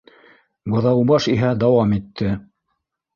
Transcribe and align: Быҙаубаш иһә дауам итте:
Быҙаубаш 0.75 1.27
иһә 1.33 1.51
дауам 1.65 1.93
итте: 1.99 2.31